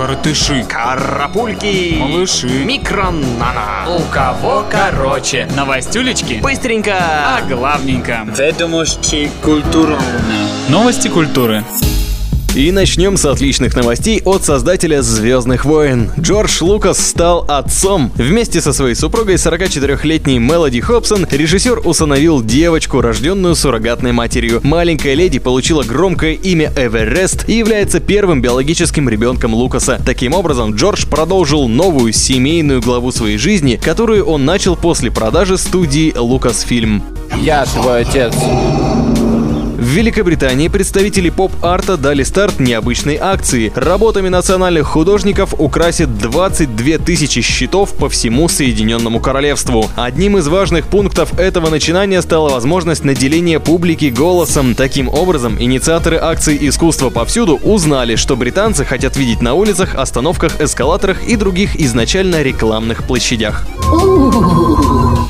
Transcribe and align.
Коротыши. 0.00 0.64
Карапульки. 0.66 1.96
Малыши. 1.98 2.64
Микронана. 2.64 3.84
У 3.86 4.00
кого 4.10 4.64
короче? 4.70 5.46
Новостюлечки? 5.54 6.40
Быстренько. 6.42 6.94
А 6.98 7.42
главненько. 7.42 8.26
Ведомости 8.34 9.30
культурно. 9.42 10.00
Новости 10.70 11.08
культуры. 11.08 11.64
И 12.54 12.72
начнем 12.72 13.16
с 13.16 13.24
отличных 13.24 13.76
новостей 13.76 14.20
от 14.24 14.44
создателя 14.44 15.02
«Звездных 15.02 15.64
войн». 15.64 16.10
Джордж 16.18 16.60
Лукас 16.64 16.98
стал 16.98 17.44
отцом. 17.46 18.10
Вместе 18.16 18.60
со 18.60 18.72
своей 18.72 18.96
супругой 18.96 19.36
44-летней 19.36 20.40
Мелоди 20.40 20.80
Хобсон 20.80 21.28
режиссер 21.30 21.82
усыновил 21.84 22.42
девочку, 22.42 23.00
рожденную 23.00 23.54
суррогатной 23.54 24.10
матерью. 24.10 24.58
Маленькая 24.64 25.14
леди 25.14 25.38
получила 25.38 25.84
громкое 25.84 26.32
имя 26.32 26.72
Эверест 26.74 27.48
и 27.48 27.52
является 27.52 28.00
первым 28.00 28.42
биологическим 28.42 29.08
ребенком 29.08 29.54
Лукаса. 29.54 30.00
Таким 30.04 30.34
образом, 30.34 30.74
Джордж 30.74 31.06
продолжил 31.06 31.68
новую 31.68 32.12
семейную 32.12 32.82
главу 32.82 33.12
своей 33.12 33.38
жизни, 33.38 33.78
которую 33.80 34.24
он 34.26 34.44
начал 34.44 34.74
после 34.74 35.12
продажи 35.12 35.56
студии 35.56 36.12
Lucasfilm. 36.16 37.00
Я 37.40 37.64
твой 37.64 38.00
отец. 38.00 38.34
Великобритании 39.90 40.68
представители 40.68 41.30
поп-арта 41.30 41.96
дали 41.96 42.22
старт 42.22 42.60
необычной 42.60 43.16
акции. 43.16 43.72
Работами 43.74 44.28
национальных 44.28 44.86
художников 44.86 45.52
украсит 45.58 46.16
22 46.16 46.98
тысячи 46.98 47.40
щитов 47.40 47.94
по 47.94 48.08
всему 48.08 48.48
Соединенному 48.48 49.18
Королевству. 49.18 49.90
Одним 49.96 50.38
из 50.38 50.46
важных 50.46 50.86
пунктов 50.86 51.36
этого 51.40 51.70
начинания 51.70 52.22
стала 52.22 52.50
возможность 52.50 53.02
наделения 53.02 53.58
публики 53.58 54.14
голосом. 54.16 54.76
Таким 54.76 55.08
образом, 55.08 55.60
инициаторы 55.60 56.18
акции 56.18 56.56
«Искусство 56.68 57.10
повсюду» 57.10 57.56
узнали, 57.56 58.14
что 58.14 58.36
британцы 58.36 58.84
хотят 58.84 59.16
видеть 59.16 59.42
на 59.42 59.54
улицах, 59.54 59.96
остановках, 59.96 60.60
эскалаторах 60.60 61.24
и 61.24 61.34
других 61.34 61.74
изначально 61.74 62.42
рекламных 62.42 63.02
площадях. 63.02 63.66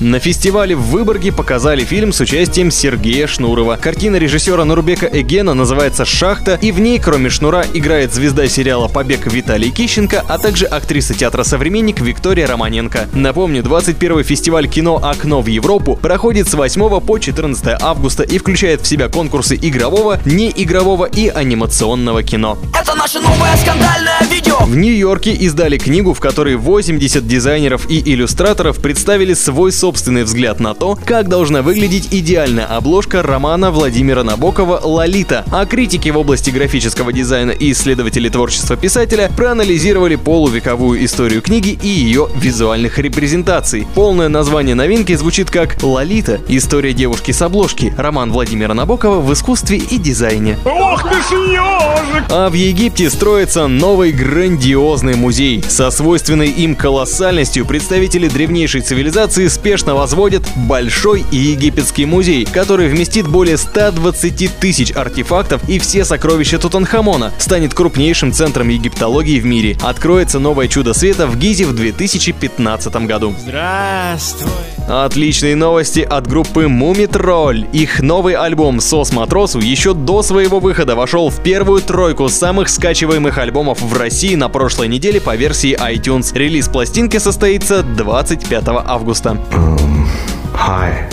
На 0.00 0.18
фестивале 0.18 0.74
в 0.74 0.82
Выборге 0.90 1.30
показали 1.30 1.84
фильм 1.84 2.12
с 2.12 2.20
участием 2.20 2.72
Сергея 2.72 3.28
Шнурова. 3.28 3.76
Картина 3.80 4.16
режиссера 4.16 4.64
Нурбека 4.64 5.06
Эгена 5.06 5.54
называется 5.54 6.04
«Шахта», 6.04 6.58
и 6.60 6.72
в 6.72 6.80
ней, 6.80 6.98
кроме 6.98 7.30
Шнура, 7.30 7.64
играет 7.72 8.12
звезда 8.12 8.48
сериала 8.48 8.88
«Побег» 8.88 9.32
Виталий 9.32 9.70
Кищенко, 9.70 10.24
а 10.28 10.38
также 10.38 10.66
актриса 10.66 11.14
театра 11.14 11.44
«Современник» 11.44 12.00
Виктория 12.00 12.48
Романенко. 12.48 13.08
Напомню, 13.12 13.62
21 13.62 14.24
фестиваль 14.24 14.66
кино 14.66 14.98
«Окно 15.00 15.40
в 15.42 15.46
Европу» 15.46 15.94
проходит 15.94 16.48
с 16.48 16.54
8 16.54 17.00
по 17.00 17.18
14 17.18 17.80
августа 17.80 18.24
и 18.24 18.38
включает 18.38 18.80
в 18.80 18.88
себя 18.88 19.08
конкурсы 19.08 19.54
игрового, 19.54 20.18
неигрового 20.24 21.04
и 21.04 21.28
анимационного 21.28 22.24
кино. 22.24 22.58
Это 22.78 22.96
наше 22.96 23.20
новое 23.20 23.56
скандальное 23.56 24.18
видео. 24.44 24.58
В 24.64 24.76
Нью-Йорке 24.76 25.32
издали 25.32 25.78
книгу, 25.78 26.14
в 26.14 26.20
которой 26.20 26.56
80 26.56 27.26
дизайнеров 27.26 27.90
и 27.90 28.00
иллюстраторов 28.00 28.78
представили 28.78 29.34
свой 29.34 29.72
собственный 29.72 30.24
взгляд 30.24 30.60
на 30.60 30.74
то, 30.74 30.98
как 31.04 31.28
должна 31.28 31.62
выглядеть 31.62 32.08
идеальная 32.10 32.66
обложка 32.66 33.22
романа 33.22 33.70
Владимира 33.70 34.24
Набокова 34.24 34.80
«Лолита». 34.82 35.44
А 35.50 35.66
критики 35.66 36.08
в 36.08 36.18
области 36.18 36.50
графического 36.50 37.12
дизайна 37.12 37.50
и 37.50 37.72
исследователи 37.72 38.28
творчества 38.28 38.76
писателя 38.76 39.30
проанализировали 39.36 40.16
полувековую 40.16 41.04
историю 41.04 41.42
книги 41.42 41.78
и 41.80 41.88
ее 41.88 42.28
визуальных 42.36 42.98
репрезентаций. 42.98 43.86
Полное 43.94 44.28
название 44.28 44.74
новинки 44.74 45.14
звучит 45.14 45.50
как 45.50 45.82
«Лолита. 45.82 46.40
История 46.48 46.92
девушки 46.92 47.32
с 47.32 47.42
обложки. 47.42 47.94
Роман 47.96 48.32
Владимира 48.32 48.74
Набокова 48.74 49.20
в 49.20 49.32
искусстве 49.32 49.78
и 49.78 49.98
дизайне». 49.98 50.58
Ох 50.64 51.02
ты 51.02 51.14
ж 51.14 51.38
ежик. 51.48 52.24
А 52.30 52.48
в 52.48 52.54
Египте 52.54 53.10
строится 53.10 53.66
новый 53.66 54.12
грандиозный 54.34 55.14
музей. 55.14 55.62
Со 55.68 55.92
свойственной 55.92 56.48
им 56.48 56.74
колоссальностью 56.74 57.64
представители 57.64 58.26
древнейшей 58.26 58.80
цивилизации 58.80 59.46
спешно 59.46 59.94
возводят 59.94 60.42
Большой 60.56 61.24
египетский 61.30 62.04
музей, 62.04 62.44
который 62.44 62.88
вместит 62.88 63.28
более 63.28 63.56
120 63.56 64.58
тысяч 64.58 64.90
артефактов 64.90 65.62
и 65.68 65.78
все 65.78 66.04
сокровища 66.04 66.58
Тутанхамона, 66.58 67.32
станет 67.38 67.74
крупнейшим 67.74 68.32
центром 68.32 68.70
египтологии 68.70 69.38
в 69.38 69.44
мире. 69.44 69.76
Откроется 69.80 70.40
новое 70.40 70.66
чудо 70.66 70.94
света 70.94 71.28
в 71.28 71.38
Гизе 71.38 71.66
в 71.66 71.76
2015 71.76 73.06
году. 73.06 73.36
Здравствуй. 73.40 74.50
Отличные 74.88 75.54
новости 75.54 76.00
от 76.00 76.26
группы 76.26 76.66
Муми 76.66 77.06
Тролль. 77.06 77.66
Их 77.72 78.00
новый 78.00 78.34
альбом 78.34 78.80
«Сос 78.80 79.12
Матросу» 79.12 79.60
еще 79.60 79.94
до 79.94 80.22
своего 80.22 80.58
выхода 80.58 80.94
вошел 80.94 81.30
в 81.30 81.40
первую 81.40 81.80
тройку 81.80 82.28
самых 82.28 82.68
скачиваемых 82.68 83.38
альбомов 83.38 83.80
в 83.80 83.96
России 83.96 84.23
на 84.32 84.48
прошлой 84.48 84.88
неделе 84.88 85.20
по 85.20 85.36
версии 85.36 85.76
iTunes. 85.76 86.36
Релиз 86.36 86.68
пластинки 86.68 87.18
состоится 87.18 87.82
25 87.82 88.64
августа. 88.86 89.38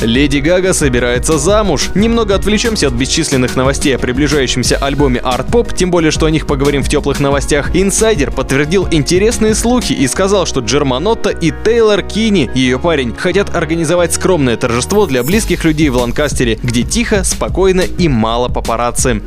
Леди 0.02 0.38
Гага 0.38 0.74
собирается 0.74 1.38
замуж. 1.38 1.90
Немного 1.94 2.36
отвлечемся 2.36 2.88
от 2.88 2.94
бесчисленных 2.94 3.56
новостей 3.56 3.96
о 3.96 4.00
приближающемся 4.00 4.78
альбоме 4.78 5.20
Art 5.20 5.50
Pop, 5.50 5.76
тем 5.76 5.92
более, 5.92 6.12
что 6.12 6.26
о 6.26 6.32
них 6.32 6.48
поговорим 6.48 6.84
в 6.84 6.90
теплых 6.90 7.20
новостях. 7.20 7.76
Инсайдер 7.76 8.32
подтвердил 8.32 8.88
интересные 8.90 9.56
слухи 9.56 9.94
и 9.94 10.08
сказал, 10.08 10.46
что 10.46 10.62
Джерманотта 10.62 11.32
и 11.32 11.52
Тейлор 11.52 12.02
Кини, 12.04 12.50
ее 12.56 12.80
парень, 12.80 13.14
хотят 13.16 13.54
организовать 13.54 14.14
скромное 14.14 14.58
торжество 14.58 15.06
для 15.06 15.24
близких 15.24 15.66
людей 15.66 15.90
в 15.90 15.98
Ланкастере, 15.98 16.58
где 16.64 16.84
тихо, 16.84 17.24
спокойно 17.24 17.82
и 17.82 18.08
мало 18.08 18.48
папарацци. 18.48 19.22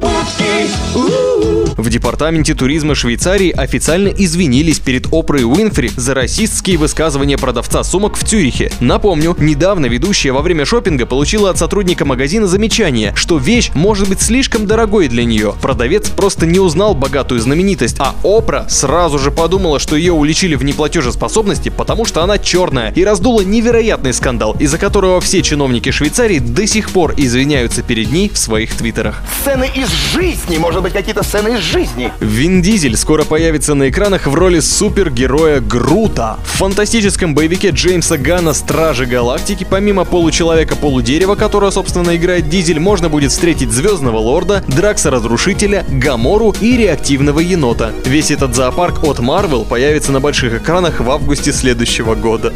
В 1.77 1.91
департаменте 1.91 2.55
туризма 2.55 2.95
Швейцарии 2.95 3.51
официально 3.51 4.09
извинились 4.09 4.79
перед 4.79 5.13
Опрой 5.13 5.45
Уинфри 5.45 5.91
за 5.97 6.15
расистские 6.15 6.77
высказывания 6.79 7.37
продавца 7.37 7.83
сумок 7.83 8.17
в 8.17 8.25
Цюрихе. 8.25 8.71
Напомню, 8.79 9.35
недавно 9.41 9.87
ведущая 9.87 10.31
во 10.31 10.43
время 10.43 10.65
шопинга 10.65 11.05
получила 11.05 11.51
от 11.51 11.59
сотрудника 11.59 12.05
магазина 12.05 12.47
замечание, 12.47 13.13
что 13.17 13.39
вещь 13.39 13.73
может 13.75 14.09
быть 14.09 14.21
слишком 14.21 14.67
дорогой 14.67 15.09
для 15.09 15.25
нее. 15.25 15.55
Продавец 15.61 16.11
просто 16.11 16.47
не 16.47 16.61
узнал 16.61 16.95
богатую 16.95 17.41
знаменитость, 17.41 17.97
а 17.99 18.15
Опра 18.23 18.67
сразу 18.69 19.19
же 19.19 19.33
подумала, 19.33 19.81
что 19.81 19.97
ее 19.97 20.13
уличили 20.13 20.55
в 20.55 20.63
неплатежеспособности, 20.63 21.71
потому 21.71 22.05
что 22.05 22.23
она 22.23 22.39
черная, 22.39 22.93
и 22.93 23.03
раздула 23.03 23.41
невероятный 23.41 24.13
скандал, 24.13 24.57
из-за 24.61 24.79
которого 24.79 25.21
все 25.21 25.43
чиновники 25.43 25.91
Швейцарии 25.91 26.39
до 26.39 26.69
сих 26.69 26.91
пор 26.91 27.15
извиняются 27.17 27.83
перед 27.83 28.13
ней 28.13 28.29
в 28.29 28.39
своих 28.39 28.75
твиттерах. 28.77 29.21
Сцены 29.41 29.69
из 29.75 29.89
жизни, 29.89 30.57
может 30.59 30.81
быть, 30.81 30.93
какие-то 30.93 31.25
сцены 31.25 31.57
из 31.57 31.64
жизни. 31.65 32.13
Вин 32.21 32.63
Дизель 32.63 32.97
скоро 32.97 33.25
появится 33.25 33.75
на 33.75 33.89
экранах 33.89 34.27
в 34.27 34.35
роли 34.35 34.61
супергероя 34.61 35.61
Грута. 35.61 36.39
В 36.45 36.59
фантастическом 36.59 37.35
боевике 37.35 37.71
Джеймса 37.71 38.17
Гана 38.17 38.53
«Стражи 38.53 39.07
Галактики» 39.07 39.67
помимо 39.69 40.05
получеловека-полудерева, 40.05 41.35
которого, 41.35 41.71
собственно, 41.71 42.15
играет 42.17 42.49
Дизель, 42.49 42.79
можно 42.79 43.09
будет 43.09 43.33
встретить 43.33 43.73
Звездного 43.73 44.19
Лорда, 44.19 44.63
Дракса 44.69 45.11
Разрушителя, 45.11 45.85
Гамору 45.89 46.55
и 46.61 46.77
Реактивного 46.77 47.41
Енота. 47.41 47.93
Весь 48.05 48.31
этот 48.31 48.55
зоопарк 48.55 49.03
от 49.05 49.19
Marvel 49.19 49.67
появится 49.67 50.13
на 50.13 50.21
больших 50.21 50.55
экранах 50.55 51.01
в 51.01 51.11
августе 51.11 51.53
следующего 51.53 52.15
года. 52.15 52.53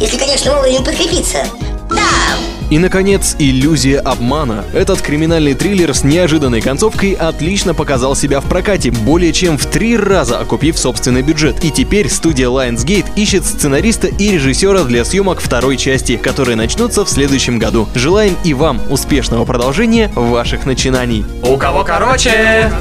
Если, 0.00 0.16
конечно, 0.16 0.54
вовремя 0.54 0.80
подкрепиться. 0.80 1.46
И, 2.74 2.78
наконец, 2.80 3.36
«Иллюзия 3.38 4.00
обмана». 4.00 4.64
Этот 4.74 5.00
криминальный 5.00 5.54
триллер 5.54 5.94
с 5.94 6.02
неожиданной 6.02 6.60
концовкой 6.60 7.12
отлично 7.12 7.72
показал 7.72 8.16
себя 8.16 8.40
в 8.40 8.48
прокате, 8.48 8.90
более 8.90 9.32
чем 9.32 9.56
в 9.58 9.64
три 9.66 9.96
раза 9.96 10.40
окупив 10.40 10.76
собственный 10.76 11.22
бюджет. 11.22 11.62
И 11.62 11.70
теперь 11.70 12.08
студия 12.08 12.48
Lionsgate 12.48 13.14
ищет 13.14 13.46
сценариста 13.46 14.08
и 14.08 14.32
режиссера 14.32 14.82
для 14.82 15.04
съемок 15.04 15.38
второй 15.38 15.76
части, 15.76 16.16
которые 16.16 16.56
начнутся 16.56 17.04
в 17.04 17.08
следующем 17.08 17.60
году. 17.60 17.88
Желаем 17.94 18.36
и 18.42 18.54
вам 18.54 18.80
успешного 18.90 19.44
продолжения 19.44 20.10
ваших 20.16 20.66
начинаний. 20.66 21.24
У 21.44 21.56
кого 21.56 21.84
короче? 21.84 22.72